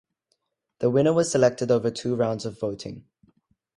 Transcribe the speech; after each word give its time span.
The 0.79 0.89
winner 0.89 1.13
was 1.13 1.29
selected 1.31 1.69
over 1.69 1.91
two 1.91 2.15
rounds 2.15 2.43
of 2.47 2.59
voting. 2.59 3.05